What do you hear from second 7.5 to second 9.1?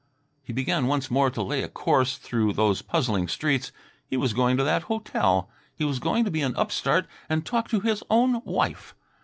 to his own wife.